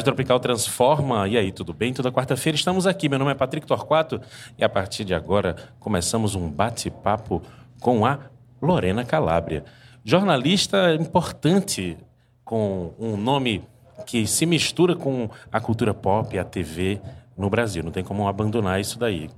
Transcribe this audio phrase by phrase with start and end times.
[0.00, 1.28] Rádio Tropical Transforma.
[1.28, 1.92] E aí, tudo bem?
[1.92, 3.06] Toda quarta-feira estamos aqui.
[3.06, 4.18] Meu nome é Patrick Torquato
[4.56, 7.42] e a partir de agora começamos um bate-papo
[7.80, 8.18] com a
[8.62, 9.62] Lorena Calabria.
[10.02, 11.98] Jornalista importante
[12.46, 13.62] com um nome
[14.06, 16.98] que se mistura com a cultura pop, a TV
[17.36, 17.82] no Brasil.
[17.82, 19.28] Não tem como abandonar isso daí.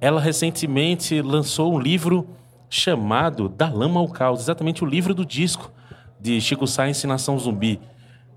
[0.00, 2.28] Ela recentemente lançou um livro
[2.70, 5.72] chamado Da Lama ao Caos, exatamente o livro do disco
[6.20, 7.80] de Chico Sainz e Nação Zumbi.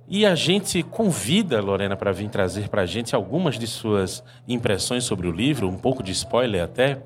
[0.10, 5.04] E a gente convida, Lorena, para vir trazer para a gente algumas de suas impressões
[5.04, 7.04] sobre o livro, um pouco de spoiler até,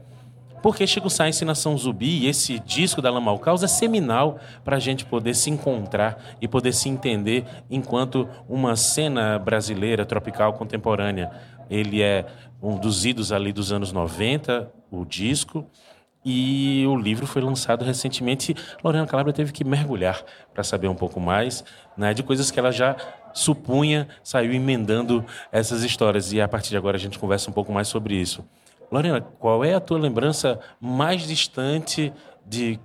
[0.62, 3.32] porque Chico Sainz e Nação Zumbi esse disco da Lama
[3.64, 9.40] é seminal para a gente poder se encontrar e poder se entender enquanto uma cena
[9.40, 11.32] brasileira tropical contemporânea.
[11.72, 12.28] Ele é
[12.62, 15.66] um dos idos ali dos anos 90, o disco,
[16.24, 18.56] e o livro foi lançado recentemente.
[18.84, 20.24] Lorena Calabria teve que mergulhar
[20.54, 21.64] para saber um pouco mais
[21.98, 22.96] né, de coisas que ela já
[23.34, 26.34] supunha, saiu emendando essas histórias.
[26.34, 28.46] E a partir de agora a gente conversa um pouco mais sobre isso.
[28.92, 32.12] Lorena, qual é a tua lembrança mais distante
[32.46, 32.80] de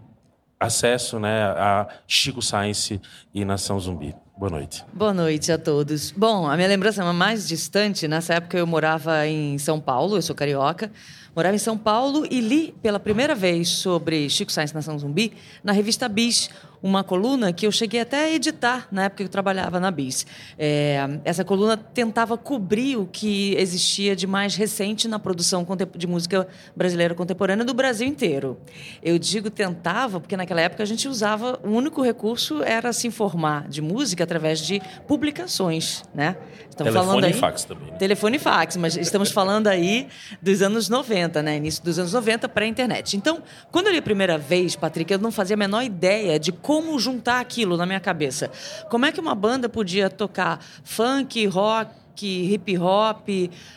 [0.59, 3.01] acesso né, a Chico Science
[3.35, 4.15] e Nação Zumbi?
[4.39, 4.85] Boa noite.
[4.93, 6.11] Boa noite a todos.
[6.11, 10.37] Bom, a minha lembrança mais distante, nessa época eu morava em São Paulo, eu sou
[10.37, 10.93] carioca.
[11.37, 15.71] Morava em São Paulo e li pela primeira vez sobre Chico Sainz Nação Zumbi na
[15.71, 16.49] revista Bis,
[16.83, 20.27] uma coluna que eu cheguei até a editar na época que eu trabalhava na Bis.
[20.59, 26.47] É, essa coluna tentava cobrir o que existia de mais recente na produção de música
[26.75, 28.57] brasileira contemporânea do Brasil inteiro.
[29.03, 33.69] Eu digo tentava porque naquela época a gente usava o único recurso era se informar
[33.69, 36.37] de música através de publicações, né?
[36.71, 37.91] Estamos Telefone aí, e fax também.
[37.91, 37.97] Né?
[37.97, 40.09] Telefone e fax, mas estamos falando aí
[40.43, 41.57] dos anos 90, né?
[41.57, 43.17] Início dos anos 90 para a internet.
[43.17, 46.53] Então, quando eu li a primeira vez, Patrick, eu não fazia a menor ideia de
[46.53, 48.51] como juntar aquilo na minha cabeça.
[48.91, 51.91] Como é que uma banda podia tocar funk, rock,
[52.25, 53.29] hip hop,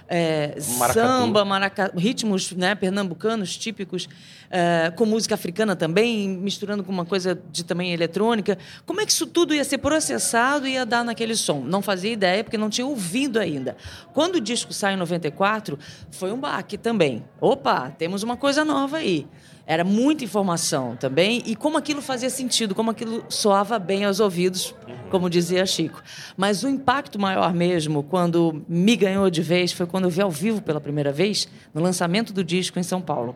[0.07, 4.07] é, samba, maracatu, ritmos né, pernambucanos típicos,
[4.49, 8.57] é, com música africana também, misturando com uma coisa de também eletrônica.
[8.85, 11.61] Como é que isso tudo ia ser processado e ia dar naquele som?
[11.61, 13.75] Não fazia ideia, porque não tinha ouvido ainda.
[14.13, 15.77] Quando o disco sai em 94,
[16.11, 17.23] foi um baque também.
[17.41, 19.27] Opa, temos uma coisa nova aí.
[19.69, 24.73] Era muita informação também e como aquilo fazia sentido, como aquilo soava bem aos ouvidos,
[25.09, 26.01] como dizia Chico.
[26.37, 30.31] Mas o impacto maior mesmo, quando me ganhou de vez, foi quando eu vi ao
[30.31, 33.35] vivo pela primeira vez, no lançamento do disco em São Paulo.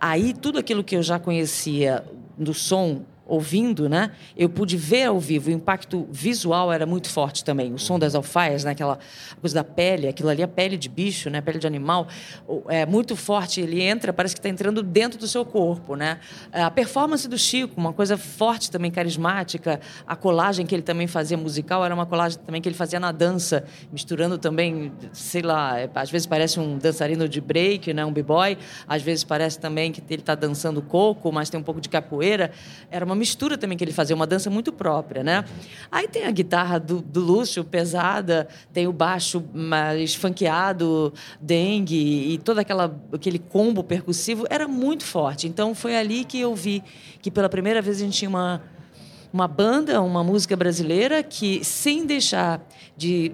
[0.00, 2.04] Aí tudo aquilo que eu já conhecia
[2.38, 4.10] do som ouvindo, né?
[4.36, 7.72] Eu pude ver ao vivo, o impacto visual era muito forte também.
[7.72, 8.72] O som das alfaias, né?
[8.72, 8.98] aquela
[9.40, 11.40] coisa da pele, aquilo ali é pele de bicho, né?
[11.40, 12.08] Pele de animal,
[12.68, 13.60] é muito forte.
[13.60, 16.18] Ele entra, parece que está entrando dentro do seu corpo, né?
[16.52, 19.80] A performance do Chico, uma coisa forte também, carismática.
[20.06, 23.12] A colagem que ele também fazia musical era uma colagem também que ele fazia na
[23.12, 28.04] dança, misturando também, sei lá, às vezes parece um dançarino de break, né?
[28.04, 28.58] Um b-boy.
[28.88, 32.50] Às vezes parece também que ele está dançando coco, mas tem um pouco de capoeira.
[32.90, 35.44] Era uma mistura também que ele fazia, uma dança muito própria, né?
[35.92, 42.38] Aí tem a guitarra do, do Lúcio, pesada, tem o baixo mais funkeado, dengue, e
[42.38, 45.46] todo aquela, aquele combo percussivo era muito forte.
[45.46, 46.82] Então foi ali que eu vi
[47.20, 48.62] que pela primeira vez a gente tinha uma
[49.32, 52.60] uma banda, uma música brasileira que, sem deixar
[52.96, 53.32] de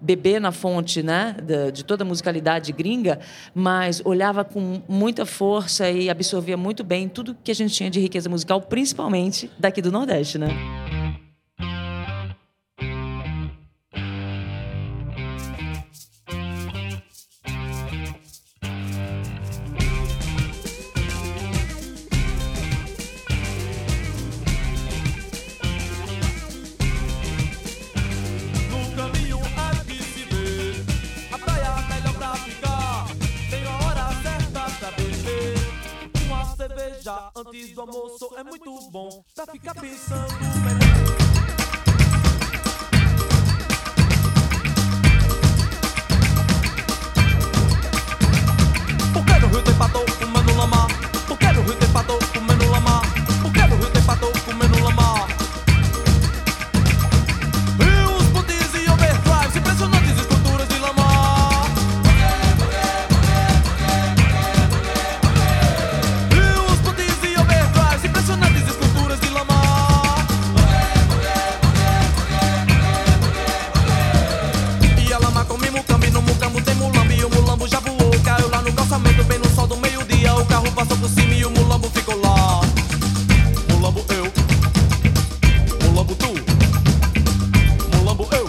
[0.00, 1.36] beber na fonte né,
[1.72, 3.18] de, toda a musicalidade gringa,
[3.54, 8.00] mas olhava com muita força e absorvia muito bem tudo que a gente tinha de
[8.00, 10.85] riqueza musical, principalmente daqui do Nordeste, né?
[81.08, 82.60] no e o mulambo ficou lá.
[83.70, 84.24] Mulambo eu,
[85.88, 86.26] mulambo tu,
[87.96, 88.46] mulambo eu.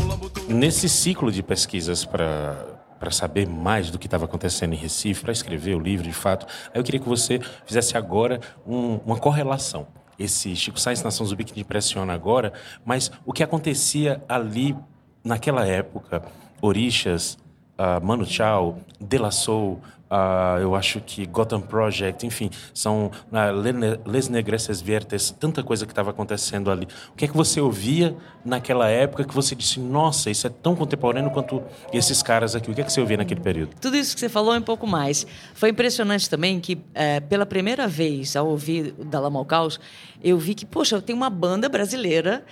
[0.00, 0.52] Mulambo tu.
[0.52, 5.30] Nesse ciclo de pesquisas para para saber mais do que estava acontecendo em Recife, para
[5.30, 6.46] escrever o livro de fato.
[6.72, 9.86] Aí eu queria que você fizesse agora um, uma correlação.
[10.18, 12.54] Esse Chico Sainz Nação Zumbi que te impressiona agora,
[12.86, 14.74] mas o que acontecia ali
[15.22, 16.22] naquela época,
[16.62, 17.34] Orixas,
[17.78, 24.28] uh, ah, Mano Tchau, Delassou, uh, eu acho que Gotham Project, enfim, são uh, Les
[24.28, 26.86] Negresses Viertes, tanta coisa que estava acontecendo ali.
[27.12, 30.74] O que é que você ouvia naquela época que você disse, nossa, isso é tão
[30.74, 31.62] contemporâneo quanto
[31.92, 32.70] esses caras aqui?
[32.70, 33.70] O que é que você ouvia naquele período?
[33.80, 35.26] Tudo isso que você falou e um pouco mais.
[35.54, 39.80] Foi impressionante também que, é, pela primeira vez, ao ouvir ao Caos,
[40.22, 42.44] eu vi que, poxa, tenho uma banda brasileira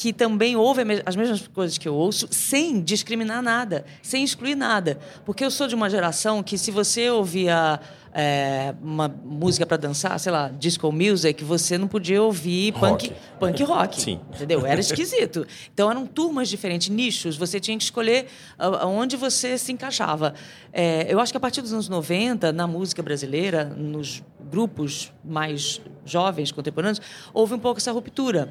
[0.00, 4.98] que também ouve as mesmas coisas que eu ouço, sem discriminar nada, sem excluir nada.
[5.26, 7.78] Porque eu sou de uma geração que, se você ouvia
[8.14, 13.10] é, uma música para dançar, sei lá, disco music, você não podia ouvir rock.
[13.10, 14.00] punk, punk rock.
[14.00, 14.20] Sim.
[14.34, 14.64] Entendeu?
[14.64, 15.46] Era esquisito.
[15.74, 17.36] Então eram turmas diferentes, nichos.
[17.36, 18.26] Você tinha que escolher
[18.56, 20.32] aonde você se encaixava.
[20.72, 25.78] É, eu acho que a partir dos anos 90, na música brasileira, nos grupos mais
[26.06, 27.02] jovens, contemporâneos,
[27.34, 28.50] houve um pouco essa ruptura.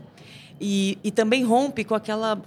[0.59, 2.41] E, e também rompe com aquela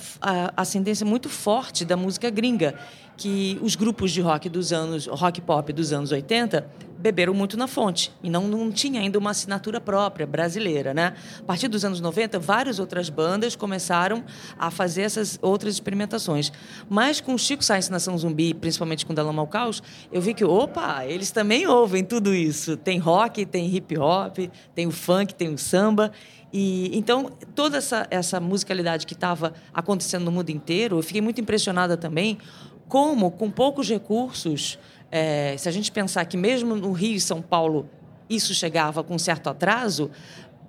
[0.57, 2.75] ascendência muito forte da música gringa,
[3.17, 6.67] que os grupos de rock dos anos, rock pop dos anos 80,
[7.03, 11.15] beberam muito na fonte e não, não tinha ainda uma assinatura própria brasileira, né?
[11.41, 14.25] A partir dos anos 90, várias outras bandas começaram
[14.57, 16.53] a fazer essas outras experimentações.
[16.89, 19.83] Mas com o Chico Science Nação Zumbi, principalmente com Dalama ao Caos,
[20.13, 22.77] eu vi que, opa, eles também ouvem tudo isso.
[22.77, 24.39] Tem rock, tem hip hop,
[24.75, 26.13] tem o funk, tem o samba.
[26.53, 31.41] E então toda essa essa musicalidade que estava acontecendo no mundo inteiro, eu fiquei muito
[31.41, 32.39] impressionada também
[32.89, 34.79] como com poucos recursos,
[35.11, 37.89] é, se a gente pensar que mesmo no Rio e São Paulo
[38.29, 40.11] isso chegava com certo atraso,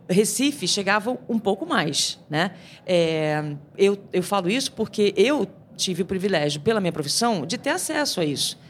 [0.09, 2.51] Recife chegava um pouco mais, né?
[2.85, 7.71] É, eu eu falo isso porque eu tive o privilégio pela minha profissão de ter
[7.71, 8.62] acesso a isso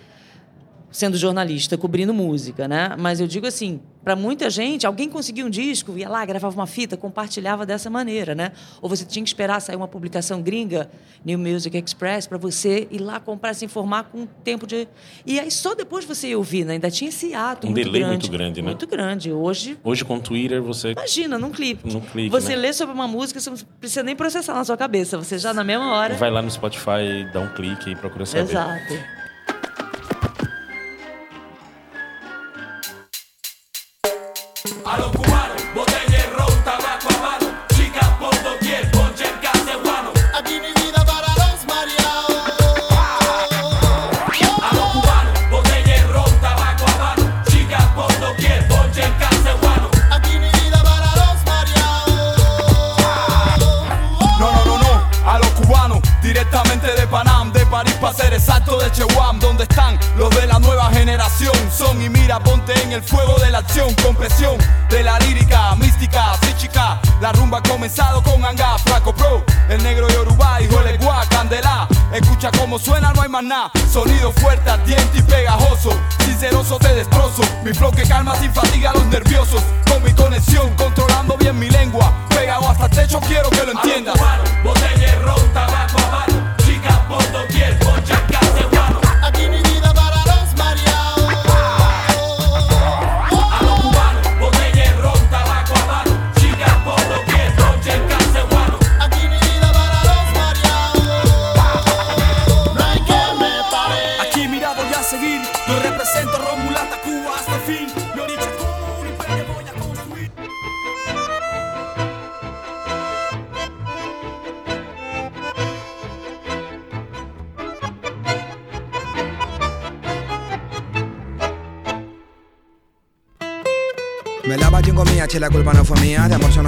[0.93, 2.95] sendo jornalista, cobrindo música, né?
[2.97, 6.67] Mas eu digo assim, para muita gente, alguém conseguia um disco, ia lá, gravava uma
[6.67, 8.51] fita, compartilhava dessa maneira, né?
[8.79, 10.91] Ou você tinha que esperar sair uma publicação gringa,
[11.25, 14.87] New Music Express, para você ir lá comprar, se informar com tempo de...
[15.25, 16.73] E aí só depois você ia ouvir, né?
[16.73, 18.13] Ainda tinha esse ato um muito delay grande.
[18.13, 18.67] muito grande, né?
[18.67, 19.31] Muito grande.
[19.31, 19.77] Hoje...
[19.83, 20.91] Hoje com o Twitter você...
[20.91, 21.91] Imagina, num clipe.
[21.91, 22.61] Num clique, você né?
[22.61, 25.17] lê sobre uma música, você não precisa nem processar na sua cabeça.
[25.17, 26.13] Você já na mesma hora...
[26.13, 28.43] Vai lá no Spotify, dá um clique e procura saber.
[28.43, 29.22] Exato.
[56.53, 60.91] De Panam, de París para ser exacto de Chewam, donde están los de la nueva
[60.91, 61.51] generación.
[61.75, 64.55] Son y mira, ponte en el fuego de la acción, con presión
[64.87, 67.01] de la lírica, mística, psíquica.
[67.21, 71.87] La rumba ha comenzado con Anga, Flaco Pro, el negro Yoruba, hijo Legua, Candela.
[72.13, 73.71] Escucha cómo suena, no hay más nada.
[73.91, 75.89] Sonido fuerte, ardiente y pegajoso.
[76.23, 77.41] Sinceroso te destrozo.
[77.63, 79.63] Mi flow que calma sin fatiga a los nerviosos.
[79.89, 82.13] Con mi conexión, controlando bien mi lengua.
[82.29, 84.15] Pegado hasta el techo, quiero que lo entiendas.
[84.63, 86.32] botella ron, tabaco
[87.83, 88.12] What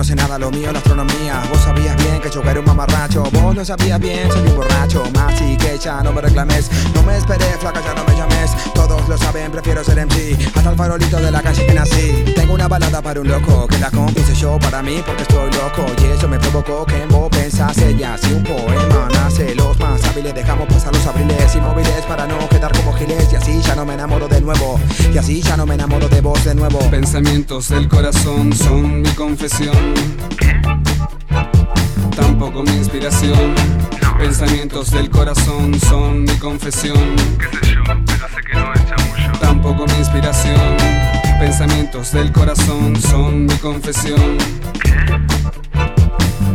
[0.05, 1.14] sé nada, lo mío la astronomía
[3.41, 6.69] Vos lo sabías bien, soy un borracho Más y que ya no me reclames.
[6.93, 8.51] No me esperé, flaca, ya no me llames.
[8.73, 12.25] Todos lo saben, prefiero ser MC Hasta el farolito de la calle que nací.
[12.35, 15.85] Tengo una balada para un loco Que la compuse yo para mí porque estoy loco.
[16.01, 20.03] Y eso me provocó que en vos pensase Ya si un poema nace Los más
[20.05, 23.31] hábiles dejamos pasar los abriles Inmóviles para no quedar como giles.
[23.31, 24.79] Y así ya no me enamoro de nuevo.
[25.13, 26.79] Y así ya no me enamoro de vos de nuevo.
[26.89, 29.93] Pensamientos del corazón son mi confesión.
[32.37, 33.55] Tampoco mi inspiración.
[34.19, 37.15] Pensamientos del corazón son mi confesión.
[39.39, 40.59] Tampoco mi inspiración.
[41.39, 44.37] Pensamientos del corazón son mi confesión.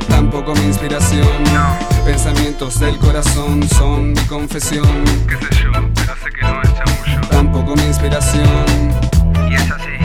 [0.06, 1.26] Tampoco mi inspiración.
[2.04, 4.86] Pensamientos del corazón son mi confesión.
[5.26, 7.28] qué sé yo, pero sé que no es chamullo.
[7.30, 8.44] Tampoco mi inspiración.
[9.50, 9.96] Y es así,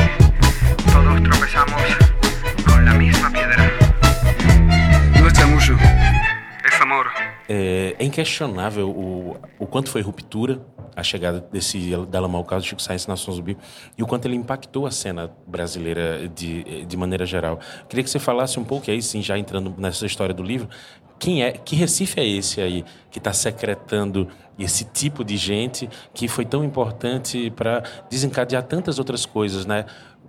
[7.47, 10.61] É, é inquestionável o, o quanto foi ruptura
[10.95, 13.57] a chegada desse Dalamar, o caso Chico Sainz na Zumbi,
[13.97, 17.59] e o quanto ele impactou a cena brasileira de, de maneira geral.
[17.89, 20.69] Queria que você falasse um pouco, aí sim, já entrando nessa história do livro,
[21.19, 26.27] quem é, que Recife é esse aí que está secretando esse tipo de gente que
[26.27, 29.85] foi tão importante para desencadear tantas outras coisas, né?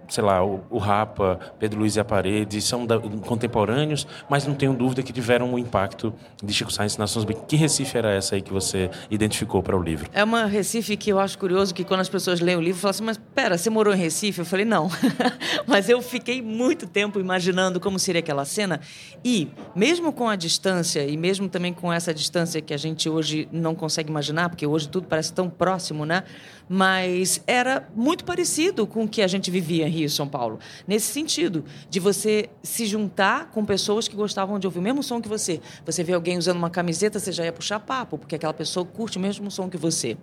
[0.09, 4.55] Sei lá, o, o Rapa, Pedro Luiz e a Parede, são da- contemporâneos, mas não
[4.55, 7.37] tenho dúvida que tiveram um impacto de Chico Sainz na Sons Zumbi.
[7.47, 10.09] Que Recife era essa aí que você identificou para o livro?
[10.13, 12.91] É uma Recife que eu acho curioso que quando as pessoas leem o livro, falam
[12.91, 14.39] assim, mas pera, você morou em Recife?
[14.41, 14.89] Eu falei, não.
[15.67, 18.81] mas eu fiquei muito tempo imaginando como seria aquela cena.
[19.25, 23.49] E, mesmo com a distância, e mesmo também com essa distância que a gente hoje
[23.53, 26.23] não consegue imaginar, porque hoje tudo parece tão próximo, né?
[26.69, 30.59] Mas era muito parecido com o que a gente vivia em Rio São Paulo.
[30.87, 35.21] Nesse sentido, de você se juntar com pessoas que gostavam de ouvir o mesmo som
[35.21, 35.61] que você.
[35.85, 39.19] Você vê alguém usando uma camiseta, você já ia puxar papo, porque aquela pessoa curte
[39.19, 40.17] o mesmo som que você.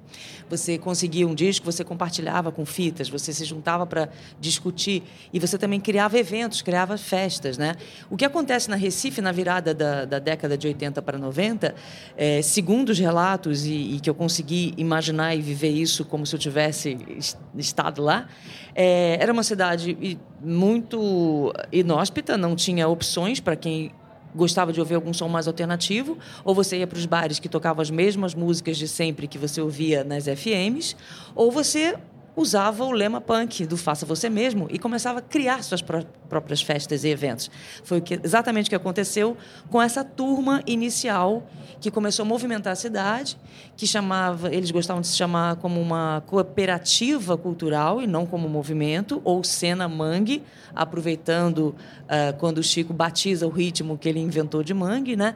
[0.50, 5.58] Você conseguia um disco, você compartilhava com fitas, você se juntava para discutir e você
[5.58, 7.76] também criava eventos, criava festas, né?
[8.10, 11.74] O que acontece na Recife na virada da, da década de 80 para 90,
[12.18, 16.36] é, segundo os relatos e, e que eu consegui imaginar e viver isso como se
[16.36, 18.28] eu tivesse es- estado lá,
[18.76, 23.92] é, era uma cidade i- muito inóspita, não tinha opções para quem
[24.36, 27.82] gostava de ouvir algum som mais alternativo, ou você ia para os bares que tocavam
[27.82, 30.96] as mesmas músicas de sempre que você ouvia nas FMs,
[31.36, 31.96] ou você
[32.36, 36.62] usava o lema punk do faça você mesmo e começava a criar suas pró- próprias
[36.62, 37.50] festas e eventos.
[37.84, 39.38] Foi o que- exatamente o que aconteceu
[39.70, 41.44] com essa turma inicial
[41.80, 43.38] que começou a movimentar a cidade,
[43.78, 49.22] que chamava, eles gostavam de se chamar como uma cooperativa cultural e não como movimento,
[49.24, 50.42] ou cena mangue,
[50.74, 51.76] aproveitando
[52.08, 55.36] ah, quando o Chico batiza o ritmo que ele inventou de mangue, né?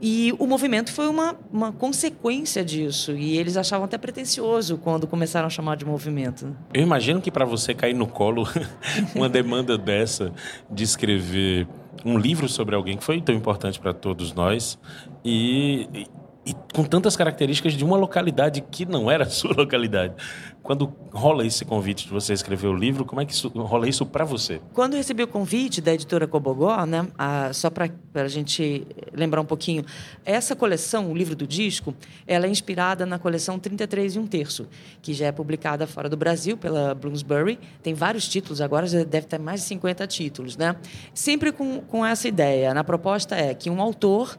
[0.00, 3.12] E o movimento foi uma, uma consequência disso.
[3.12, 6.56] E eles achavam até pretencioso quando começaram a chamar de movimento.
[6.72, 8.48] Eu imagino que para você cair no colo
[9.14, 10.32] uma demanda dessa
[10.70, 11.68] de escrever
[12.04, 14.78] um livro sobre alguém que foi tão importante para todos nós
[15.22, 16.06] e,
[16.46, 20.14] e- com tantas características de uma localidade que não era a sua localidade.
[20.62, 24.04] Quando rola esse convite de você escrever o livro, como é que isso, rola isso
[24.06, 24.60] para você?
[24.74, 29.40] Quando eu recebi o convite da editora Cobogó, né, a- só para a gente lembrar
[29.40, 29.84] um pouquinho,
[30.24, 31.94] essa coleção, o livro do disco,
[32.26, 34.68] ela é inspirada na coleção 33 e um terço,
[35.02, 37.58] que já é publicada fora do Brasil pela Bloomsbury.
[37.82, 40.56] Tem vários títulos, agora já deve ter mais de 50 títulos.
[40.56, 40.76] Né?
[41.14, 42.72] Sempre com, com essa ideia.
[42.74, 44.38] Na proposta é que um autor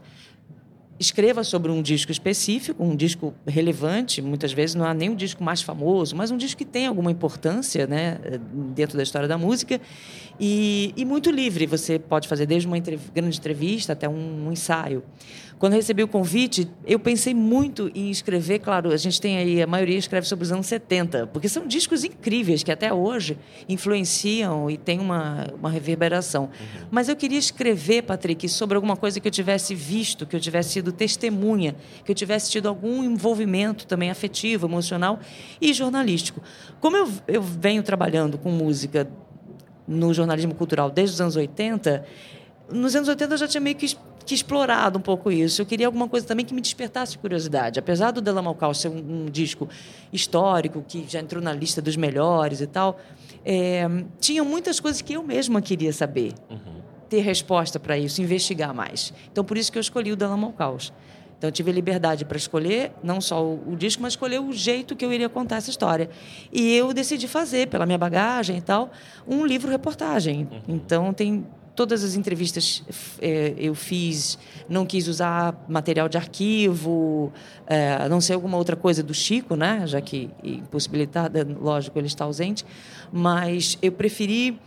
[1.02, 5.44] escreva sobre um disco específico, um disco relevante, muitas vezes não há nem um disco
[5.44, 8.20] mais famoso, mas um disco que tem alguma importância né,
[8.76, 9.82] dentro da história da música
[10.40, 11.66] e, e muito livre.
[11.66, 15.04] Você pode fazer desde uma entrev- grande entrevista até um, um ensaio.
[15.62, 19.62] Quando eu recebi o convite, eu pensei muito em escrever, claro, a gente tem aí,
[19.62, 23.38] a maioria escreve sobre os anos 70, porque são discos incríveis que até hoje
[23.70, 26.50] influenciam e têm uma, uma reverberação.
[26.90, 30.72] Mas eu queria escrever, Patrick, sobre alguma coisa que eu tivesse visto, que eu tivesse
[30.72, 35.20] sido testemunha, que eu tivesse tido algum envolvimento também afetivo, emocional
[35.62, 36.42] e jornalístico.
[36.80, 39.08] Como eu, eu venho trabalhando com música
[39.88, 42.04] no jornalismo cultural desde os anos 80,
[42.72, 45.62] nos anos 80 eu já tinha meio que, que explorado um pouco isso.
[45.62, 47.80] Eu queria alguma coisa também que me despertasse curiosidade.
[47.80, 49.70] Apesar do Della Malcal ser um, um disco
[50.12, 53.00] histórico, que já entrou na lista dos melhores e tal,
[53.46, 53.88] é,
[54.20, 56.34] tinha muitas coisas que eu mesma queria saber.
[57.10, 59.14] Ter resposta para isso, investigar mais.
[59.32, 60.94] Então, por isso que eu escolhi o Della Malcaus.
[61.38, 64.54] Então, eu tive a liberdade para escolher não só o, o disco, mas escolher o
[64.54, 66.08] jeito que eu iria contar essa história.
[66.54, 68.92] E eu decidi fazer, pela minha bagagem e tal,
[69.28, 70.48] um livro-reportagem.
[70.68, 71.44] Então, tem
[71.82, 72.84] todas as entrevistas
[73.20, 74.38] eh, eu fiz,
[74.70, 77.34] não quis usar material de arquivo,
[77.66, 79.82] eh, a não ser alguma outra coisa do Chico, né?
[79.88, 82.64] já que impossibilitada, lógico, ele está ausente,
[83.12, 84.60] mas eu preferi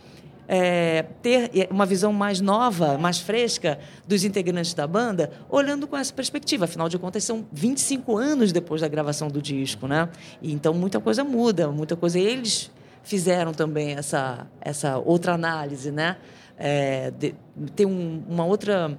[0.45, 6.11] é, ter uma visão mais nova, mais fresca dos integrantes da banda, olhando com essa
[6.11, 6.65] perspectiva.
[6.65, 10.09] Afinal de contas, são 25 anos depois da gravação do disco, né?
[10.41, 12.19] E então muita coisa muda, muita coisa.
[12.19, 12.69] Eles
[13.05, 16.17] fizeram também essa, essa outra análise, né?
[16.57, 17.35] É, de,
[17.75, 18.97] ter um, uma outra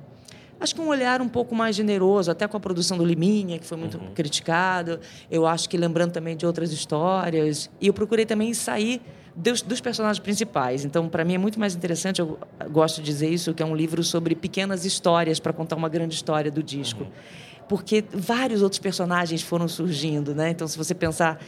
[0.59, 3.67] acho que um olhar um pouco mais generoso, até com a produção do Liminha, que
[3.67, 4.99] foi muito criticado.
[5.31, 7.71] Eu acho que lembrando também de outras histórias.
[7.81, 9.03] E eu procurei também sair
[9.35, 10.85] dos, dos personagens principais.
[10.85, 12.39] Então, para mim é muito mais interessante, eu
[12.71, 16.15] gosto de dizer isso, que é um livro sobre pequenas histórias para contar uma grande
[16.15, 17.07] história do disco.
[17.69, 20.51] Porque vários outros personagens foram surgindo, né?
[20.51, 21.39] Então, se você pensar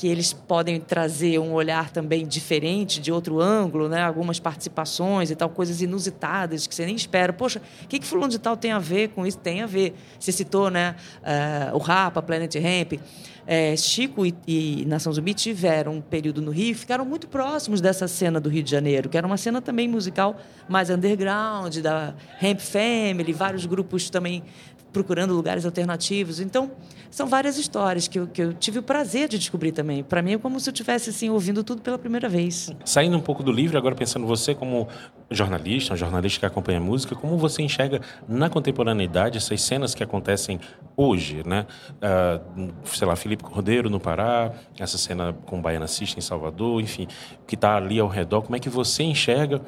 [0.00, 4.00] que eles podem trazer um olhar também diferente, de outro ângulo, né?
[4.02, 7.34] algumas participações e tal, coisas inusitadas que você nem espera.
[7.34, 9.36] Poxa, o que, que fulano de tal tem a ver com isso?
[9.36, 9.94] Tem a ver.
[10.18, 12.98] Você citou né, eh, o Rapa, Planet Ramp.
[13.46, 18.06] Eh, Chico e, e Nação Zumbi tiveram um período no Rio, ficaram muito próximos dessa
[18.06, 22.60] cena do Rio de Janeiro, que era uma cena também musical mais underground, da Ramp
[22.60, 24.44] Family, vários grupos também
[24.92, 26.40] procurando lugares alternativos.
[26.40, 26.70] Então,
[27.10, 30.02] são várias histórias que eu, que eu tive o prazer de descobrir também.
[30.02, 32.72] Para mim é como se eu estivesse assim, ouvindo tudo pela primeira vez.
[32.84, 34.88] Saindo um pouco do livro, agora pensando você como
[35.30, 40.02] jornalista, um jornalista que acompanha a música, como você enxerga na contemporaneidade essas cenas que
[40.02, 40.60] acontecem
[40.96, 41.66] hoje, né?
[42.00, 42.40] Ah,
[42.84, 47.06] sei lá, Felipe Cordeiro no Pará, essa cena com Baiana System em Salvador, enfim,
[47.46, 48.42] que está ali ao redor.
[48.42, 49.60] Como é que você enxerga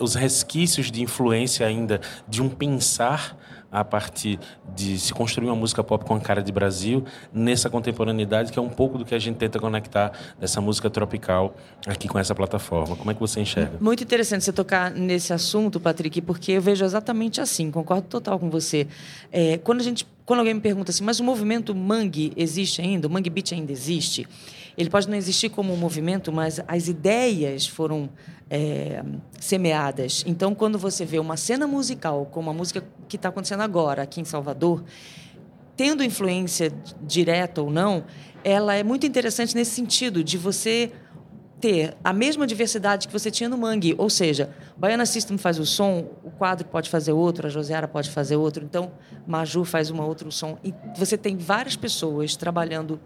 [0.00, 3.36] os resquícios de influência ainda de um pensar
[3.70, 4.38] a partir
[4.74, 8.62] de se construir uma música pop com a cara de Brasil nessa contemporaneidade que é
[8.62, 11.54] um pouco do que a gente tenta conectar dessa música tropical
[11.86, 12.96] aqui com essa plataforma.
[12.96, 13.78] Como é que você enxerga?
[13.80, 18.48] Muito interessante você tocar nesse assunto, Patrick, porque eu vejo exatamente assim, concordo total com
[18.48, 18.86] você.
[19.30, 23.06] É, quando, a gente, quando alguém me pergunta assim, mas o movimento Mangue existe ainda?
[23.06, 24.26] O Mangue Beat ainda existe?
[24.78, 28.08] Ele pode não existir como um movimento, mas as ideias foram
[28.48, 29.02] é,
[29.40, 30.22] semeadas.
[30.24, 34.20] Então, quando você vê uma cena musical, como a música que está acontecendo agora aqui
[34.20, 34.84] em Salvador,
[35.76, 38.04] tendo influência direta ou não,
[38.44, 40.92] ela é muito interessante nesse sentido de você
[41.60, 45.66] ter a mesma diversidade que você tinha no Mangue, ou seja, Baiana System faz o
[45.66, 48.92] som, o quadro pode fazer outro, a Josiara pode fazer outro, então
[49.26, 50.56] Maju faz um outro som.
[50.62, 53.00] E você tem várias pessoas trabalhando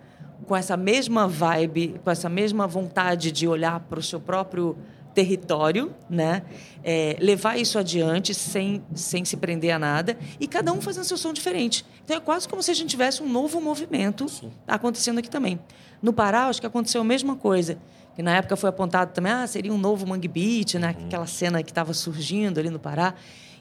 [0.46, 4.76] com essa mesma vibe, com essa mesma vontade de olhar para o seu próprio
[5.14, 6.42] território, né?
[6.82, 11.16] É, levar isso adiante sem, sem se prender a nada e cada um fazendo seu
[11.16, 11.84] som diferente.
[12.04, 14.26] Então é quase como se a gente tivesse um novo movimento
[14.66, 15.60] acontecendo aqui também.
[16.00, 17.78] No Pará, acho que aconteceu a mesma coisa.
[18.14, 20.88] Que na época foi apontado também, ah, seria um novo Mangue Beat, né?
[21.06, 23.14] Aquela cena que estava surgindo ali no Pará.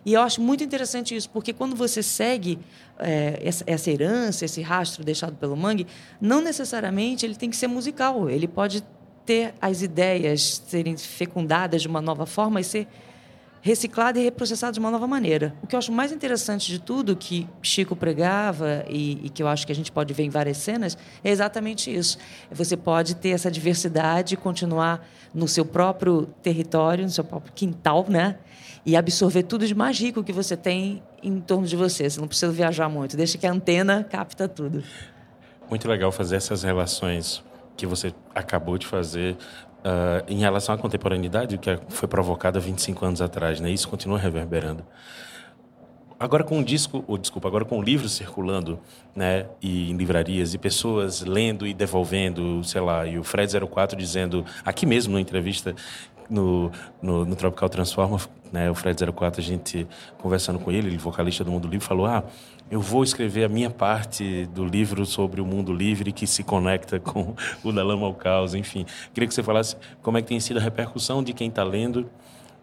[0.05, 2.57] E eu acho muito interessante isso, porque quando você segue
[2.97, 5.85] é, essa, essa herança, esse rastro deixado pelo Mangue,
[6.19, 8.29] não necessariamente ele tem que ser musical.
[8.29, 8.83] Ele pode
[9.25, 12.87] ter as ideias serem fecundadas de uma nova forma e ser
[13.61, 15.53] reciclado e reprocessado de uma nova maneira.
[15.61, 19.47] O que eu acho mais interessante de tudo que Chico pregava e, e, que eu
[19.47, 22.17] acho que a gente pode ver em várias cenas é exatamente isso.
[22.51, 28.37] Você pode ter essa diversidade continuar no seu próprio território, no seu próprio quintal, né?
[28.83, 32.09] E absorver tudo de mais rico que você tem em torno de você.
[32.09, 33.15] Você não precisa viajar muito.
[33.15, 34.83] Deixa que a antena capta tudo.
[35.69, 37.43] Muito legal fazer essas relações
[37.77, 39.37] que você acabou de fazer
[39.85, 43.69] uh, em relação à contemporaneidade, que foi provocada 25 anos atrás, né?
[43.69, 44.83] Isso continua reverberando.
[46.21, 48.79] Agora com o disco, ou desculpa, agora com o livro circulando,
[49.15, 53.97] né, e em livrarias e pessoas lendo e devolvendo, sei lá, e o Fred 04
[53.97, 55.73] dizendo aqui mesmo na entrevista
[56.31, 58.17] no, no, no Tropical Transforma,
[58.51, 62.05] né, o Fred 04 a gente conversando com ele, ele vocalista do Mundo Livre, falou:
[62.05, 62.23] "Ah,
[62.71, 66.97] eu vou escrever a minha parte do livro sobre o mundo livre que se conecta
[67.03, 68.85] com o da Lama ao Caos, enfim.
[69.13, 72.09] Queria que você falasse como é que tem sido a repercussão de quem está lendo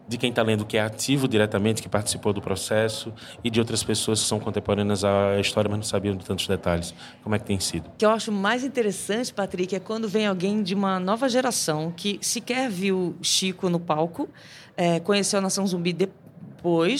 [0.09, 3.83] de quem está lendo que é ativo diretamente, que participou do processo, e de outras
[3.83, 6.95] pessoas que são contemporâneas à história, mas não sabiam de tantos detalhes.
[7.23, 7.87] Como é que tem sido?
[7.87, 11.93] O que eu acho mais interessante, Patrick, é quando vem alguém de uma nova geração
[11.95, 14.27] que sequer viu Chico no palco,
[14.75, 16.18] é, conheceu a Nação Zumbi depois,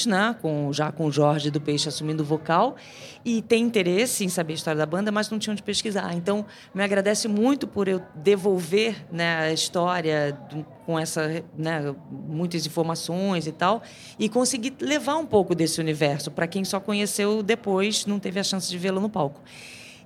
[0.07, 2.75] né, com, já com o Jorge do Peixe assumindo o vocal,
[3.23, 6.13] e tem interesse em saber a história da banda, mas não tinha onde pesquisar.
[6.13, 12.65] Então, me agradece muito por eu devolver né, a história do, com essa, né, muitas
[12.65, 13.81] informações e tal,
[14.17, 18.43] e conseguir levar um pouco desse universo para quem só conheceu depois, não teve a
[18.43, 19.41] chance de vê-lo no palco.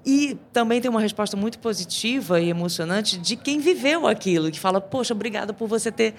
[0.06, 4.82] E também tem uma resposta muito positiva e emocionante de quem viveu aquilo, que fala:
[4.82, 6.14] Poxa, obrigada por você ter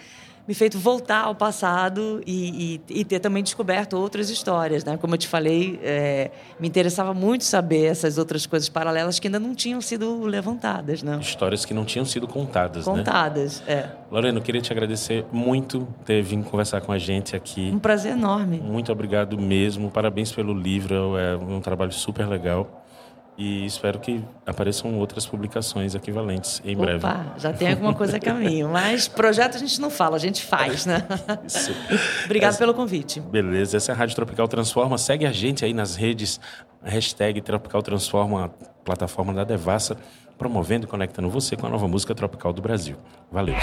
[0.47, 4.85] me feito voltar ao passado e, e, e ter também descoberto outras histórias.
[4.85, 4.97] Né?
[4.97, 6.31] Como eu te falei, é,
[6.61, 11.03] me interessava muito saber essas outras coisas paralelas que ainda não tinham sido levantadas.
[11.03, 11.19] Né?
[11.21, 13.73] Histórias que não tinham sido contadas, Contadas, né?
[13.73, 13.91] é.
[14.11, 17.71] Lorena, eu queria te agradecer muito por ter vindo conversar com a gente aqui.
[17.73, 18.59] Um prazer enorme.
[18.59, 19.91] Muito obrigado mesmo.
[19.91, 22.84] Parabéns pelo livro, é um trabalho super legal.
[23.37, 26.99] E espero que apareçam outras publicações equivalentes em breve.
[26.99, 28.68] Opa, já tem alguma coisa a caminho.
[28.68, 31.03] Mas projeto a gente não fala, a gente faz, né?
[31.44, 31.73] Isso.
[32.27, 33.18] Obrigado Essa- pelo convite.
[33.20, 34.97] Beleza, essa é a Rádio Tropical Transforma.
[34.99, 36.38] Segue a gente aí nas redes,
[36.83, 38.49] hashtag Tropical Transforma, a
[38.85, 39.97] plataforma da Devassa,
[40.38, 42.97] promovendo e conectando você com a nova música tropical do Brasil.
[43.33, 43.57] Valeu.